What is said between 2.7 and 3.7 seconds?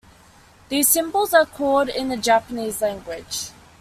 language.